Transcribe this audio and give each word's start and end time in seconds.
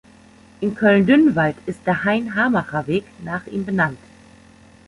In 0.61 0.73
Köln-Dünnwald 0.73 1.57
ist 1.67 1.85
der 1.85 2.03
"Hein-Hamacher-Weg" 2.03 3.03
nach 3.23 3.45
ihm 3.45 3.65
benannt. 3.65 3.99